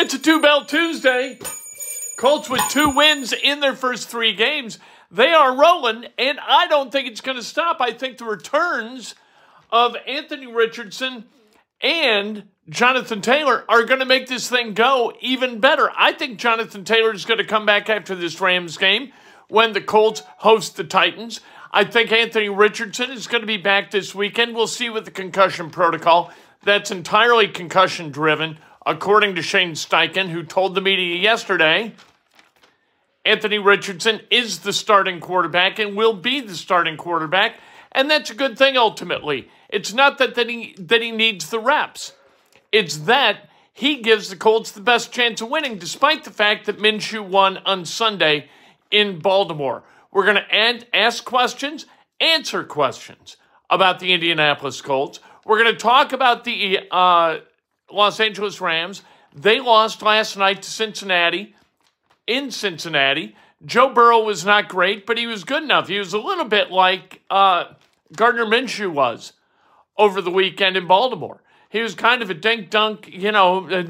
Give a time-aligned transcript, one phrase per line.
[0.00, 1.40] It's a two bell Tuesday.
[2.18, 4.78] Colts with two wins in their first three games.
[5.10, 7.78] They are rolling, and I don't think it's going to stop.
[7.80, 9.16] I think the returns
[9.72, 11.24] of Anthony Richardson
[11.80, 15.90] and Jonathan Taylor are going to make this thing go even better.
[15.96, 19.10] I think Jonathan Taylor is going to come back after this Rams game
[19.48, 21.40] when the Colts host the Titans.
[21.72, 24.54] I think Anthony Richardson is going to be back this weekend.
[24.54, 26.32] We'll see with the concussion protocol.
[26.62, 31.92] That's entirely concussion driven, according to Shane Steichen, who told the media yesterday
[33.22, 37.56] Anthony Richardson is the starting quarterback and will be the starting quarterback.
[37.92, 39.50] And that's a good thing ultimately.
[39.68, 42.14] It's not that, that, he, that he needs the reps,
[42.72, 46.78] it's that he gives the Colts the best chance of winning, despite the fact that
[46.78, 48.48] Minshew won on Sunday
[48.90, 49.84] in Baltimore.
[50.10, 51.86] We're going to ask questions,
[52.20, 53.36] answer questions
[53.70, 55.20] about the Indianapolis Colts.
[55.44, 57.38] We're going to talk about the uh,
[57.90, 59.02] Los Angeles Rams.
[59.34, 61.54] They lost last night to Cincinnati
[62.26, 63.36] in Cincinnati.
[63.64, 65.88] Joe Burrow was not great, but he was good enough.
[65.88, 67.64] He was a little bit like uh,
[68.14, 69.32] Gardner Minshew was
[69.96, 71.42] over the weekend in Baltimore.
[71.70, 73.82] He was kind of a dink dunk, you know, uh,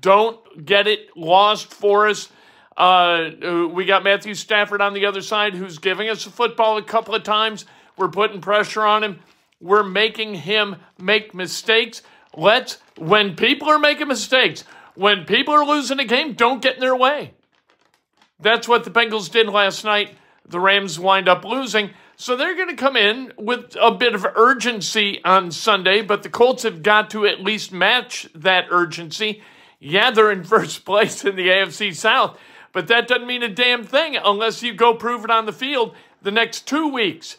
[0.00, 2.28] don't get it lost for us.
[2.76, 6.82] Uh, we got Matthew Stafford on the other side who's giving us a football a
[6.82, 7.66] couple of times.
[7.96, 9.20] We're putting pressure on him.
[9.60, 12.02] We're making him make mistakes.
[12.36, 14.64] Let's, when people are making mistakes,
[14.94, 17.34] when people are losing a game, don't get in their way.
[18.38, 20.16] That's what the Bengals did last night.
[20.46, 21.90] The Rams wind up losing.
[22.16, 26.28] So they're going to come in with a bit of urgency on Sunday, but the
[26.28, 29.42] Colts have got to at least match that urgency.
[29.78, 32.38] Yeah, they're in first place in the AFC South,
[32.72, 35.94] but that doesn't mean a damn thing unless you go prove it on the field
[36.22, 37.38] the next two weeks.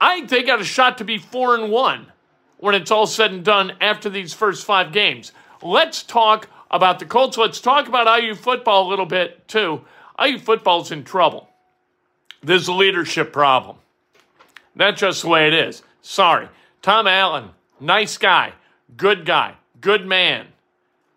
[0.00, 2.12] I think they got a shot to be four and one
[2.60, 5.32] when it's all said and done after these first five games.
[5.62, 7.36] Let's talk about the Colts.
[7.36, 9.82] Let's talk about IU football a little bit too.
[10.22, 11.48] IU football's in trouble.
[12.42, 13.76] There's a leadership problem.
[14.76, 15.82] That's just the way it is.
[16.02, 16.48] Sorry.
[16.82, 18.52] Tom Allen, nice guy,
[18.96, 20.46] good guy, good man.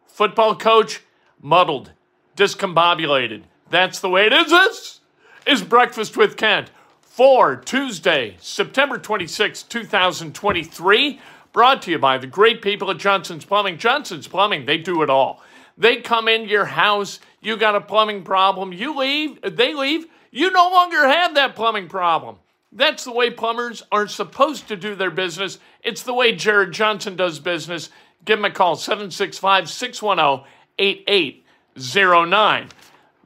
[0.08, 1.02] Football coach,
[1.42, 1.92] muddled,
[2.36, 3.44] discombobulated.
[3.70, 4.50] That's the way it is.
[4.50, 5.00] This
[5.46, 6.70] is Breakfast with Kent
[7.14, 11.20] for Tuesday, September 26, 2023.
[11.52, 13.78] Brought to you by the great people at Johnson's Plumbing.
[13.78, 15.44] Johnson's Plumbing, they do it all.
[15.78, 20.50] They come into your house, you got a plumbing problem, you leave, they leave, you
[20.50, 22.38] no longer have that plumbing problem.
[22.72, 25.60] That's the way plumbers are supposed to do their business.
[25.84, 27.92] It's the way Jared Johnson does business.
[28.26, 30.48] Give him a call, 765 610
[30.80, 32.70] 8809.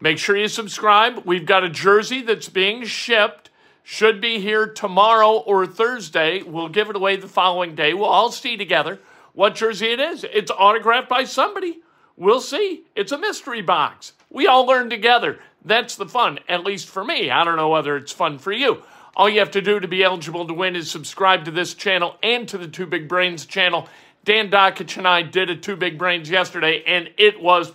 [0.01, 1.23] Make sure you subscribe.
[1.25, 3.46] We've got a jersey that's being shipped.
[3.89, 6.43] Should be here tomorrow or Thursday.
[6.43, 7.93] We'll give it away the following day.
[7.93, 8.99] We'll all see together
[9.31, 10.25] what jersey it is.
[10.25, 11.79] It's autographed by somebody.
[12.17, 12.83] We'll see.
[12.97, 14.11] It's a mystery box.
[14.29, 15.39] We all learn together.
[15.63, 17.31] That's the fun, at least for me.
[17.31, 18.83] I don't know whether it's fun for you.
[19.15, 22.17] All you have to do to be eligible to win is subscribe to this channel
[22.21, 23.87] and to the Two Big Brains channel.
[24.25, 27.71] Dan Dakich and I did a Two Big Brains yesterday, and it was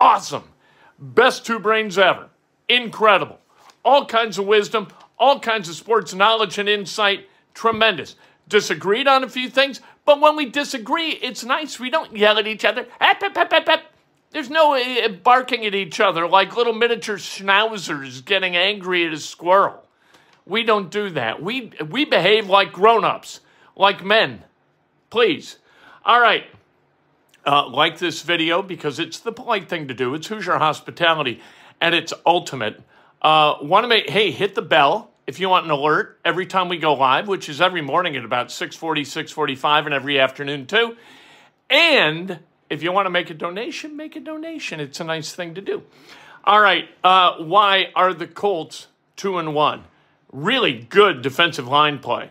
[0.00, 0.44] awesome.
[0.98, 2.30] Best two brains ever.
[2.70, 3.38] Incredible.
[3.84, 4.88] All kinds of wisdom,
[5.20, 7.28] all kinds of sports knowledge and insight.
[7.54, 8.16] Tremendous.
[8.48, 11.78] Disagreed on a few things, but when we disagree, it's nice.
[11.78, 12.86] We don't yell at each other.
[14.32, 19.18] There's no uh, barking at each other like little miniature schnauzers getting angry at a
[19.18, 19.84] squirrel.
[20.46, 21.42] We don't do that.
[21.42, 23.40] We, we behave like grown ups,
[23.76, 24.42] like men.
[25.10, 25.58] Please.
[26.04, 26.44] All right.
[27.46, 30.14] Uh, like this video because it's the polite thing to do.
[30.14, 31.40] It's Hoosier Hospitality
[31.80, 32.82] at its ultimate.
[33.22, 36.68] Uh, Want to make, hey, hit the bell if you want an alert every time
[36.68, 40.96] we go live, which is every morning at about 640, 645, and every afternoon too.
[41.68, 44.80] And if you want to make a donation, make a donation.
[44.80, 45.82] It's a nice thing to do.
[46.44, 46.88] All right.
[47.04, 48.86] Uh, why are the Colts
[49.16, 49.84] two and one?
[50.32, 52.30] Really good defensive line play.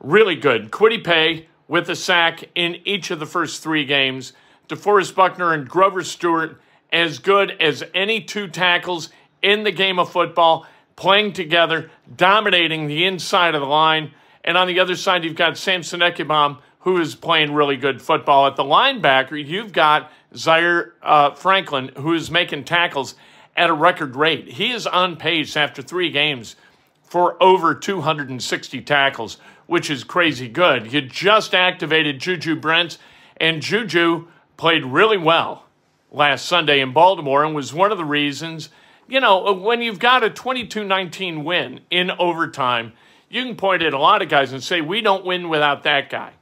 [0.00, 0.70] Really good.
[0.70, 4.32] Kwity Paye with a sack in each of the first three games.
[4.68, 6.60] DeForest Buckner and Grover Stewart
[6.92, 9.10] as good as any two tackles
[9.44, 14.12] in the game of football, playing together, dominating the inside of the line.
[14.42, 18.46] And on the other side, you've got Samson Ebukam, who is playing really good football.
[18.46, 23.14] At the linebacker, you've got Zaire uh, Franklin, who is making tackles
[23.56, 24.48] at a record rate.
[24.48, 26.56] He is on pace after three games
[27.02, 30.92] for over 260 tackles, which is crazy good.
[30.92, 32.98] You just activated Juju Brents,
[33.36, 34.26] and Juju
[34.56, 35.66] played really well
[36.10, 38.68] last Sunday in Baltimore and was one of the reasons,
[39.08, 42.92] you know, when you've got a 22 19 win in overtime,
[43.28, 46.10] you can point at a lot of guys and say, we don't win without that
[46.10, 46.32] guy.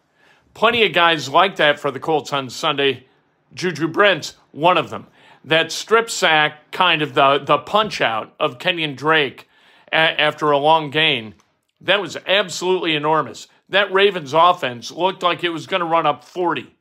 [0.55, 3.07] Plenty of guys like that for the Colts on Sunday
[3.55, 5.07] Juju Brents, one of them.
[5.45, 9.49] That strip sack, kind of the, the punch out of Kenyon Drake
[9.93, 11.35] a- after a long gain,
[11.81, 13.49] that was absolutely enormous.
[13.69, 16.75] That Ravens offense looked like it was going to run up 40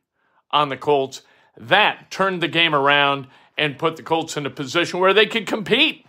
[0.50, 1.22] on the Colts.
[1.56, 3.26] That turned the game around
[3.56, 6.06] and put the Colts in a position where they could compete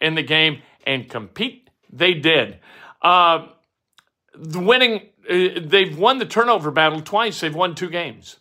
[0.00, 2.58] in the game, and compete they did.
[3.02, 3.48] Uh,
[4.34, 7.40] the winning, uh, they've won the turnover battle twice.
[7.40, 8.38] They've won two games.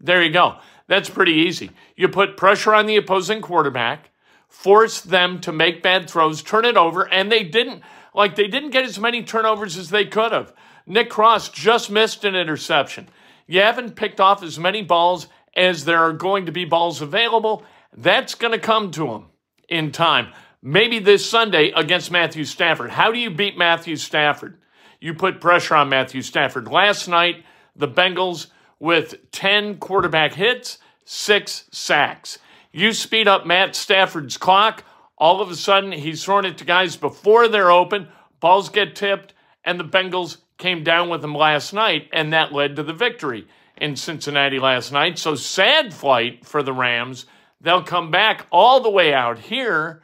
[0.00, 0.58] There you go.
[0.86, 1.70] That's pretty easy.
[1.96, 4.10] You put pressure on the opposing quarterback,
[4.48, 7.82] force them to make bad throws, turn it over, and they didn't.
[8.14, 10.52] Like they didn't get as many turnovers as they could have.
[10.86, 13.08] Nick Cross just missed an interception.
[13.46, 17.64] You haven't picked off as many balls as there are going to be balls available.
[17.96, 19.26] That's going to come to him
[19.68, 20.32] in time.
[20.62, 22.90] Maybe this Sunday against Matthew Stafford.
[22.90, 24.58] How do you beat Matthew Stafford?
[25.00, 26.68] You put pressure on Matthew Stafford.
[26.68, 27.44] Last night,
[27.74, 28.48] the Bengals
[28.78, 32.38] with 10 quarterback hits, six sacks.
[32.72, 34.84] You speed up Matt Stafford's clock,
[35.18, 38.08] all of a sudden he's throwing it to guys before they're open,
[38.40, 39.34] balls get tipped,
[39.64, 43.46] and the Bengals came down with him last night, and that led to the victory
[43.76, 45.18] in Cincinnati last night.
[45.18, 47.26] So sad flight for the Rams.
[47.60, 50.02] They'll come back all the way out here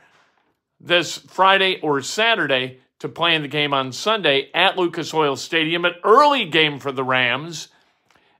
[0.79, 5.85] this Friday or Saturday to play in the game on Sunday at Lucas Oil Stadium,
[5.85, 7.69] an early game for the Rams.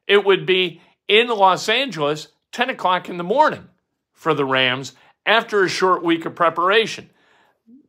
[0.07, 3.69] It would be in Los Angeles, 10 o'clock in the morning
[4.13, 4.93] for the Rams
[5.25, 7.11] after a short week of preparation.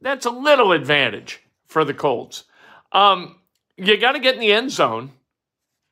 [0.02, 2.46] That's a little advantage for the Colts.
[2.92, 3.38] Um,
[3.76, 5.12] you got to get in the end zone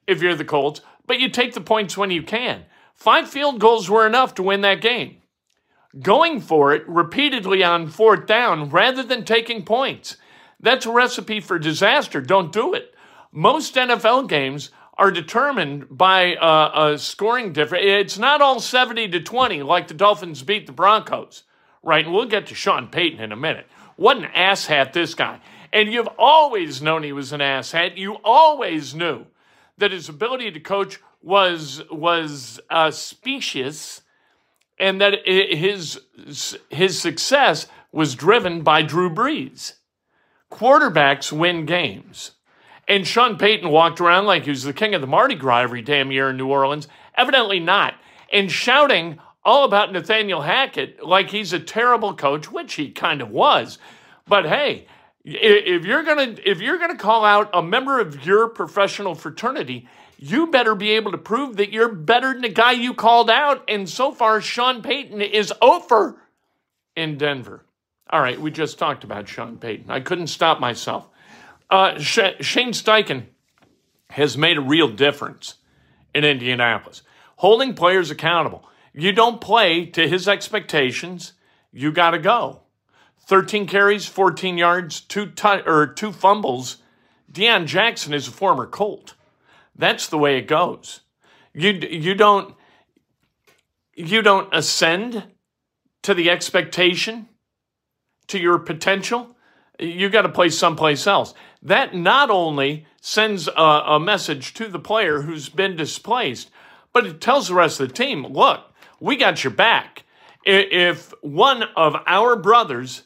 [0.07, 2.65] if you're the Colts, but you take the points when you can.
[2.95, 5.17] Five field goals were enough to win that game.
[6.01, 10.17] Going for it repeatedly on fourth down rather than taking points.
[10.59, 12.21] That's a recipe for disaster.
[12.21, 12.93] Don't do it.
[13.31, 17.83] Most NFL games are determined by uh, a scoring difference.
[17.85, 21.43] It's not all 70 to 20 like the Dolphins beat the Broncos,
[21.83, 22.05] right?
[22.05, 23.67] And we'll get to Sean Payton in a minute.
[23.97, 25.39] What an asshat this guy.
[25.71, 27.97] And you've always known he was an asshat.
[27.97, 29.25] You always knew
[29.77, 34.01] that his ability to coach was was uh, specious,
[34.79, 35.99] and that his
[36.69, 39.73] his success was driven by Drew Brees.
[40.51, 42.31] Quarterbacks win games.
[42.87, 45.81] And Sean Payton walked around like he was the king of the Mardi Gras every
[45.81, 46.87] damn year in New Orleans.
[47.17, 47.95] Evidently not.
[48.31, 53.29] And shouting all about Nathaniel Hackett like he's a terrible coach, which he kind of
[53.29, 53.77] was.
[54.27, 54.87] But hey,
[55.23, 60.47] if you're gonna if you're gonna call out a member of your professional fraternity, you
[60.47, 63.63] better be able to prove that you're better than the guy you called out.
[63.67, 66.21] And so far, Sean Payton is over
[66.95, 67.65] in Denver.
[68.09, 69.89] All right, we just talked about Sean Payton.
[69.89, 71.07] I couldn't stop myself.
[71.69, 73.25] Uh, Shane Steichen
[74.11, 75.55] has made a real difference
[76.13, 77.01] in Indianapolis,
[77.37, 78.69] holding players accountable.
[78.93, 81.33] You don't play to his expectations,
[81.73, 82.61] you got to go.
[83.27, 86.77] 13 carries, 14 yards, two t- or two fumbles.
[87.31, 89.14] Deon Jackson is a former Colt.
[89.75, 91.01] That's the way it goes.
[91.53, 92.55] You you don't
[93.95, 95.23] you don't ascend
[96.03, 97.27] to the expectation,
[98.27, 99.35] to your potential.
[99.79, 101.33] You got to play someplace else.
[101.61, 106.49] That not only sends a, a message to the player who's been displaced,
[106.93, 110.03] but it tells the rest of the team, look, we got your back.
[110.45, 113.03] If one of our brothers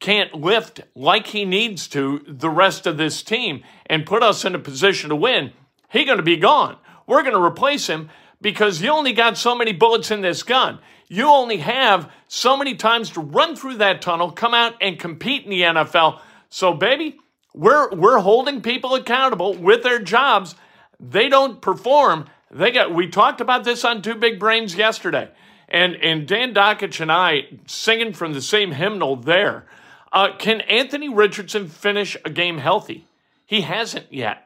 [0.00, 4.54] can't lift like he needs to the rest of this team and put us in
[4.54, 5.52] a position to win,
[5.94, 6.76] he's going to be gone.
[7.06, 8.10] We're going to replace him
[8.40, 10.78] because you only got so many bullets in this gun.
[11.08, 15.44] You only have so many times to run through that tunnel, come out and compete
[15.44, 16.20] in the NFL.
[16.50, 17.18] So, baby,
[17.54, 20.54] we're we're holding people accountable with their jobs.
[20.98, 22.26] They don't perform.
[22.50, 22.94] They got.
[22.94, 25.30] We talked about this on Two Big Brains yesterday,
[25.68, 29.66] and and Dan Dakich and I singing from the same hymnal there.
[30.12, 33.06] Uh, can Anthony Richardson finish a game healthy?
[33.46, 34.43] He hasn't yet.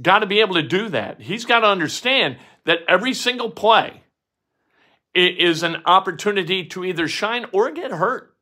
[0.00, 1.20] Got to be able to do that.
[1.20, 4.02] He's got to understand that every single play
[5.14, 8.34] is an opportunity to either shine or get hurt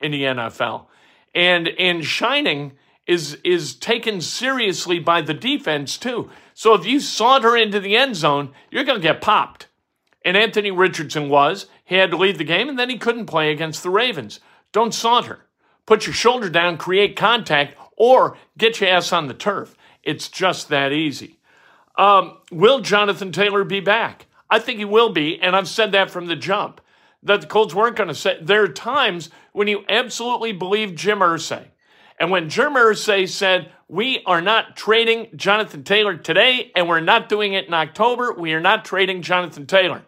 [0.00, 0.86] in the NFL.
[1.34, 2.72] And and shining
[3.06, 6.30] is is taken seriously by the defense too.
[6.54, 9.68] So if you saunter into the end zone, you're going to get popped.
[10.24, 11.66] And Anthony Richardson was.
[11.84, 14.40] He had to leave the game and then he couldn't play against the Ravens.
[14.72, 15.44] Don't saunter
[15.86, 19.76] put your shoulder down, create contact, or get your ass on the turf.
[20.04, 21.38] It's just that easy.
[21.96, 24.26] Um, will Jonathan Taylor be back?
[24.50, 26.80] I think he will be, and I've said that from the jump.
[27.22, 28.38] That the Colts weren't going to say.
[28.40, 31.66] There are times when you absolutely believe Jim Irsay.
[32.20, 37.28] And when Jim Irsay said, we are not trading Jonathan Taylor today, and we're not
[37.28, 40.02] doing it in October, we are not trading Jonathan Taylor.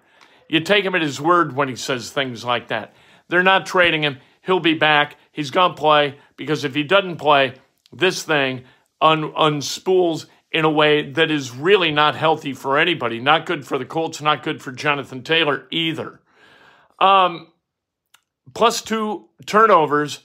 [0.49, 2.95] You take him at his word when he says things like that.
[3.29, 4.19] They're not trading him.
[4.43, 5.17] He'll be back.
[5.33, 7.55] He's going to play because if he doesn't play,
[7.93, 8.65] this thing
[9.01, 13.21] un- unspools in a way that is really not healthy for anybody.
[13.21, 16.21] Not good for the Colts, not good for Jonathan Taylor either.
[16.99, 17.49] Um,
[18.55, 20.21] plus two turnovers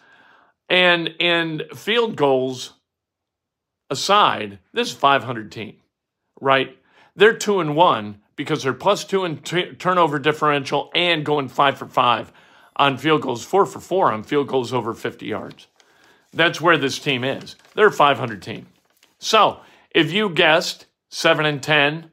[0.70, 2.74] and and field goals
[3.90, 5.76] aside, this is 500 team,
[6.40, 6.78] right?
[7.16, 11.78] They're two and one because they're plus two in t- turnover differential and going five
[11.78, 12.32] for five
[12.78, 15.68] on field goals, four for four on field goals over 50 yards.
[16.34, 17.56] That's where this team is.
[17.76, 18.68] They're a 500 team.
[19.20, 19.60] So
[19.92, 22.10] if you guessed seven and 10,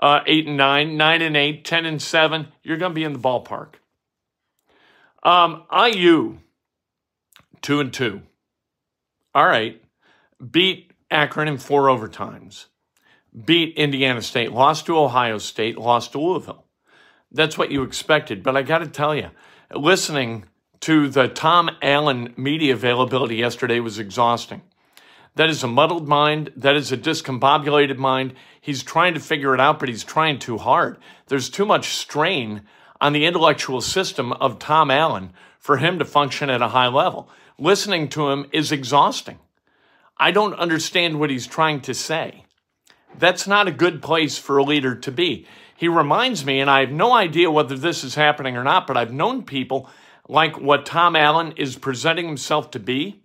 [0.00, 3.12] uh, eight and nine, nine and eight, 10 and seven, you're going to be in
[3.12, 3.74] the ballpark.
[5.22, 6.38] Um, IU,
[7.60, 8.22] two and two.
[9.34, 9.80] All right.
[10.50, 12.66] Beat Akron in four overtimes.
[13.44, 16.66] Beat Indiana State, lost to Ohio State, lost to Louisville.
[17.30, 18.42] That's what you expected.
[18.42, 19.30] But I got to tell you,
[19.74, 20.44] listening
[20.82, 24.62] to the Tom Allen media availability yesterday was exhausting.
[25.36, 26.52] That is a muddled mind.
[26.56, 28.34] That is a discombobulated mind.
[28.60, 30.98] He's trying to figure it out, but he's trying too hard.
[31.28, 32.62] There's too much strain
[33.00, 37.30] on the intellectual system of Tom Allen for him to function at a high level.
[37.58, 39.38] Listening to him is exhausting.
[40.18, 42.44] I don't understand what he's trying to say.
[43.16, 45.46] That's not a good place for a leader to be.
[45.76, 48.96] He reminds me, and I have no idea whether this is happening or not, but
[48.96, 49.88] I've known people
[50.28, 53.22] like what Tom Allen is presenting himself to be.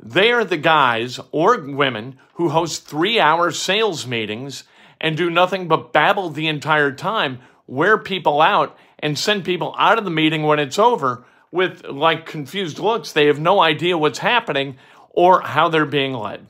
[0.00, 4.64] They are the guys or women who host three hour sales meetings
[5.00, 9.98] and do nothing but babble the entire time, wear people out, and send people out
[9.98, 13.12] of the meeting when it's over with like confused looks.
[13.12, 14.76] They have no idea what's happening
[15.10, 16.46] or how they're being led.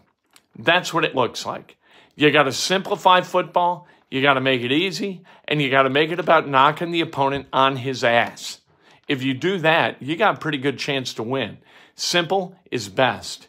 [0.58, 1.76] That's what it looks like.
[2.16, 5.90] You got to simplify football, you got to make it easy, and you got to
[5.90, 8.60] make it about knocking the opponent on his ass.
[9.08, 11.58] If you do that, you got a pretty good chance to win.
[11.94, 13.48] Simple is best.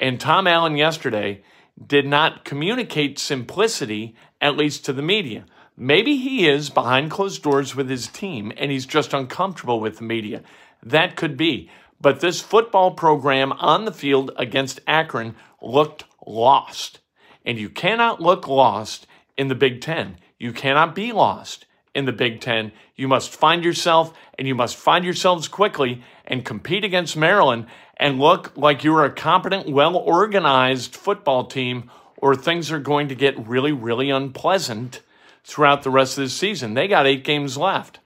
[0.00, 1.42] And Tom Allen yesterday
[1.84, 5.46] did not communicate simplicity, at least to the media.
[5.76, 10.04] Maybe he is behind closed doors with his team and he's just uncomfortable with the
[10.04, 10.42] media.
[10.82, 11.70] That could be.
[12.00, 17.00] But this football program on the field against Akron looked lost.
[17.44, 20.16] And you cannot look lost in the Big Ten.
[20.38, 21.65] You cannot be lost
[21.96, 22.72] in the Big Ten.
[22.94, 28.20] You must find yourself and you must find yourselves quickly and compete against Maryland and
[28.20, 33.48] look like you're a competent, well organized football team, or things are going to get
[33.48, 35.00] really, really unpleasant
[35.42, 36.74] throughout the rest of the season.
[36.74, 38.00] They got eight games left.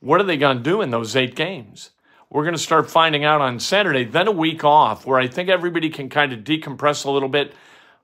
[0.00, 1.90] What are they going to do in those eight games?
[2.30, 5.48] We're going to start finding out on Saturday, then a week off where I think
[5.48, 7.54] everybody can kind of decompress a little bit.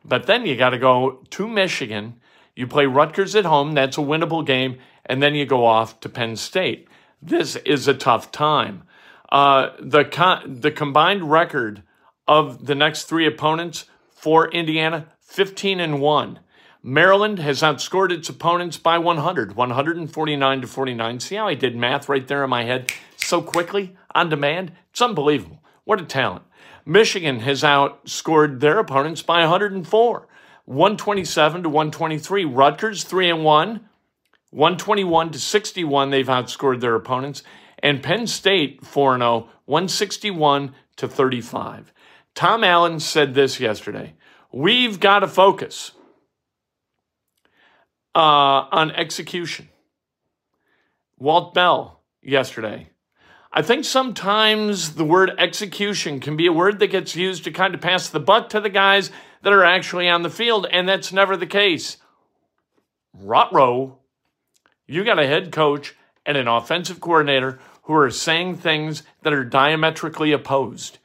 [0.05, 2.21] But then you got to go to Michigan.
[2.57, 3.73] You play Rutgers at home.
[3.73, 4.79] That's a winnable game.
[5.07, 6.89] And then you go off to Penn State.
[7.21, 8.85] This is a tough time.
[9.31, 11.83] Uh, the, the combined record
[12.29, 16.39] of the next three opponents for Indiana 15 and 1.
[16.83, 21.21] Maryland has outscored its opponents by 100, 149 to 49.
[21.21, 24.73] See how I did math right there in my head so quickly on demand?
[24.91, 25.63] It's unbelievable.
[25.85, 26.45] What a talent.
[26.87, 30.29] Michigan has outscored their opponents by 104,
[30.65, 32.45] 127 to 123.
[32.45, 33.89] Rutgers 3 and 1,
[34.51, 36.11] 121 to 61.
[36.11, 37.43] They've outscored their opponents.
[37.81, 41.93] And Penn State 4 0, 161 to 35.
[42.35, 44.15] Tom Allen said this yesterday.
[44.53, 45.93] We've got to focus
[48.15, 49.69] uh, on execution.
[51.19, 52.89] Walt Bell yesterday.
[53.53, 57.75] I think sometimes the word execution can be a word that gets used to kind
[57.75, 59.13] of pass the buck to the guys
[59.45, 61.99] that are actually on the field, and that's never the case.
[63.17, 63.99] Rotro,
[64.87, 65.95] you got a head coach
[66.27, 70.99] and an offensive coordinator who are saying things that are diametrically opposed.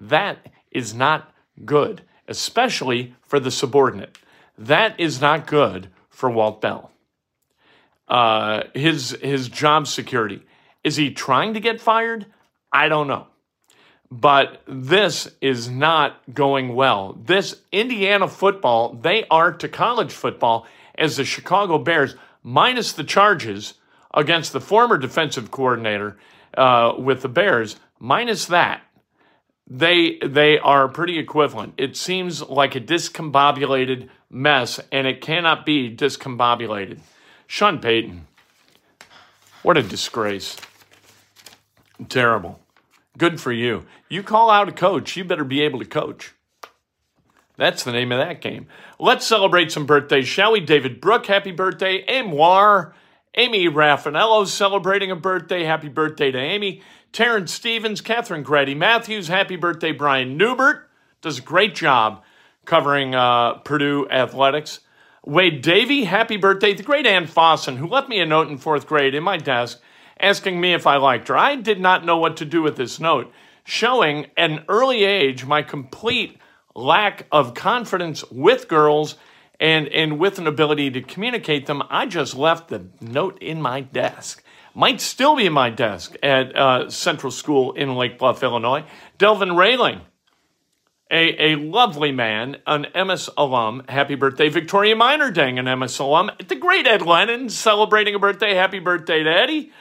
[0.00, 0.38] That
[0.70, 1.32] is not
[1.64, 4.18] good, especially for the subordinate.
[4.56, 6.90] That is not good for Walt Bell.
[8.08, 10.42] Uh, his his job security
[10.82, 12.26] is he trying to get fired?
[12.72, 13.26] I don't know,
[14.12, 17.18] but this is not going well.
[17.24, 20.66] This Indiana football they are to college football
[20.98, 23.74] as the Chicago Bears minus the charges
[24.12, 26.18] against the former defensive coordinator
[26.58, 28.82] uh, with the Bears minus that
[29.66, 31.72] they they are pretty equivalent.
[31.78, 36.98] It seems like a discombobulated mess, and it cannot be discombobulated.
[37.46, 38.26] Sean Payton,
[39.62, 40.58] what a disgrace.
[42.10, 42.60] Terrible.
[43.18, 43.84] Good for you.
[44.08, 46.34] You call out a coach, you better be able to coach.
[47.56, 48.66] That's the name of that game.
[48.98, 50.60] Let's celebrate some birthdays, shall we?
[50.60, 52.04] David Brook, happy birthday.
[52.06, 52.94] Amoir
[53.34, 55.64] Amy Raffanello celebrating a birthday.
[55.64, 56.82] Happy birthday to Amy.
[57.12, 59.28] Terrence Stevens, Catherine Grady Matthews.
[59.28, 60.88] Happy birthday, Brian Newbert.
[61.20, 62.22] Does a great job
[62.64, 64.80] covering uh, Purdue athletics.
[65.24, 66.74] Wade Davey, happy birthday.
[66.74, 69.80] The great Ann Fossen, who left me a note in fourth grade in my desk
[70.22, 71.36] asking me if I liked her.
[71.36, 73.32] I did not know what to do with this note,
[73.64, 76.38] showing an early age my complete
[76.74, 79.16] lack of confidence with girls
[79.60, 81.82] and, and with an ability to communicate them.
[81.90, 84.42] I just left the note in my desk.
[84.74, 88.84] Might still be in my desk at uh, Central School in Lake Bluff, Illinois.
[89.18, 90.00] Delvin Railing,
[91.10, 93.82] a, a lovely man, an Emmis alum.
[93.86, 96.30] Happy birthday, Victoria Minerding, an Emmis alum.
[96.48, 98.54] The great Ed Lennon celebrating a birthday.
[98.54, 99.72] Happy birthday to Eddie.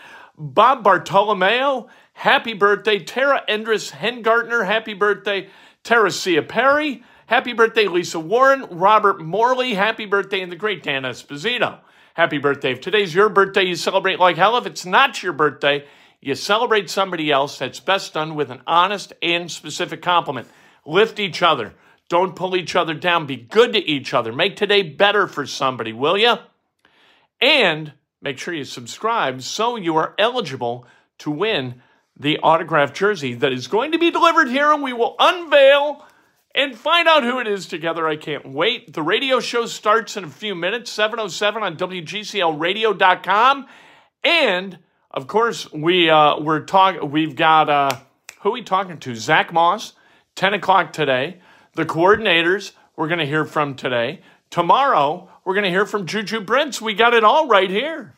[0.42, 2.98] Bob Bartolomeo, happy birthday.
[2.98, 5.48] Tara Endris Hengartner, happy birthday.
[5.84, 7.88] Teresia Perry, happy birthday.
[7.88, 10.42] Lisa Warren, Robert Morley, happy birthday.
[10.42, 11.80] And the great Dan Esposito,
[12.16, 12.72] happy birthday.
[12.72, 14.58] If today's your birthday, you celebrate like hell.
[14.58, 15.86] If it's not your birthday,
[16.22, 17.60] you celebrate somebody else.
[17.60, 20.48] That's best done with an honest and specific compliment.
[20.88, 21.76] Lift each other.
[22.10, 23.28] Don't pull each other down.
[23.28, 24.34] Be good to each other.
[24.34, 26.36] Make today better for somebody, will you?
[27.40, 30.86] And make sure you subscribe so you are eligible
[31.18, 31.82] to win
[32.18, 36.06] the autographed jersey that is going to be delivered here and we will unveil
[36.54, 38.08] and find out who it is together.
[38.08, 38.94] I can't wait.
[38.94, 43.68] The radio show starts in a few minutes, 707 on WGCLradio.com.
[44.24, 47.10] And of course, we uh, we're talking.
[47.10, 48.00] We've got uh,
[48.42, 49.16] who are we talking to?
[49.16, 49.94] Zach Moss,
[50.36, 51.40] 10 o'clock today.
[51.74, 54.22] The coordinators we're going to hear from today.
[54.50, 56.82] Tomorrow, we're going to hear from Juju Brents.
[56.82, 58.16] We got it all right here.